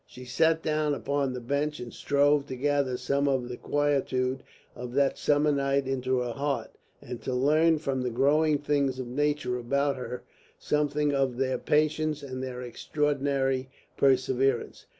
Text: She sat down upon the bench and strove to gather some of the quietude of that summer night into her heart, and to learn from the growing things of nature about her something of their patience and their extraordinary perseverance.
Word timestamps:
She 0.07 0.25
sat 0.25 0.63
down 0.63 0.95
upon 0.95 1.31
the 1.33 1.39
bench 1.39 1.79
and 1.79 1.93
strove 1.93 2.47
to 2.47 2.55
gather 2.55 2.97
some 2.97 3.27
of 3.27 3.49
the 3.49 3.55
quietude 3.55 4.41
of 4.75 4.93
that 4.95 5.15
summer 5.15 5.51
night 5.51 5.87
into 5.87 6.21
her 6.21 6.31
heart, 6.31 6.71
and 7.03 7.21
to 7.21 7.35
learn 7.35 7.77
from 7.77 8.01
the 8.01 8.09
growing 8.09 8.57
things 8.57 8.97
of 8.97 9.05
nature 9.05 9.59
about 9.59 9.97
her 9.97 10.23
something 10.57 11.13
of 11.13 11.37
their 11.37 11.59
patience 11.59 12.23
and 12.23 12.41
their 12.41 12.63
extraordinary 12.63 13.69
perseverance. 13.95 14.87